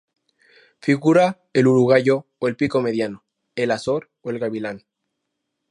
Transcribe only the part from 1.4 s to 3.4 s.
el urogallo o el pico mediano,